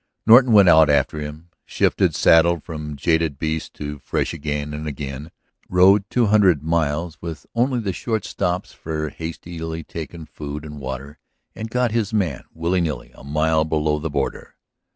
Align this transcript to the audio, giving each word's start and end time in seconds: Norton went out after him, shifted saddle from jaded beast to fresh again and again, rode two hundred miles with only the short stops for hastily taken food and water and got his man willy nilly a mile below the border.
Norton 0.25 0.51
went 0.51 0.67
out 0.67 0.89
after 0.89 1.19
him, 1.19 1.51
shifted 1.63 2.15
saddle 2.15 2.59
from 2.59 2.95
jaded 2.95 3.37
beast 3.37 3.75
to 3.75 3.99
fresh 3.99 4.33
again 4.33 4.73
and 4.73 4.87
again, 4.87 5.29
rode 5.69 6.09
two 6.09 6.25
hundred 6.25 6.63
miles 6.63 7.21
with 7.21 7.45
only 7.53 7.77
the 7.79 7.93
short 7.93 8.25
stops 8.25 8.73
for 8.73 9.09
hastily 9.11 9.83
taken 9.83 10.25
food 10.25 10.65
and 10.65 10.79
water 10.79 11.19
and 11.53 11.69
got 11.69 11.91
his 11.91 12.15
man 12.15 12.45
willy 12.51 12.81
nilly 12.81 13.11
a 13.13 13.23
mile 13.23 13.63
below 13.63 13.99
the 13.99 14.09
border. 14.09 14.55